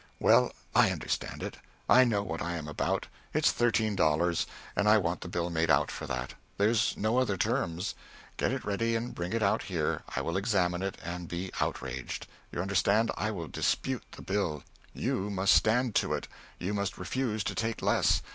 "Well, 0.19 0.51
I 0.73 0.89
understand 0.89 1.43
it. 1.43 1.57
I 1.87 2.05
know 2.05 2.23
what 2.23 2.41
I 2.41 2.55
am 2.55 2.67
about. 2.67 3.05
It's 3.35 3.51
thirteen 3.51 3.95
dollars, 3.95 4.47
and 4.75 4.89
I 4.89 4.97
want 4.97 5.21
the 5.21 5.27
bill 5.27 5.51
made 5.51 5.69
out 5.69 5.91
for 5.91 6.07
that. 6.07 6.33
There's 6.57 6.97
no 6.97 7.19
other 7.19 7.37
terms. 7.37 7.93
Get 8.35 8.51
it 8.51 8.65
ready 8.65 8.95
and 8.95 9.13
bring 9.13 9.31
it 9.31 9.43
out 9.43 9.61
here. 9.61 10.01
I 10.15 10.21
will 10.21 10.37
examine 10.37 10.81
it 10.81 10.97
and 11.03 11.27
be 11.27 11.51
outraged. 11.59 12.25
You 12.51 12.63
understand? 12.63 13.11
I 13.15 13.29
will 13.29 13.47
dispute 13.47 14.01
the 14.13 14.23
bill. 14.23 14.63
You 14.91 15.29
must 15.29 15.53
stand 15.53 15.93
to 15.97 16.13
it. 16.15 16.27
You 16.57 16.73
must 16.73 16.97
refuse 16.97 17.43
to 17.43 17.53
take 17.53 17.83
less. 17.83 18.23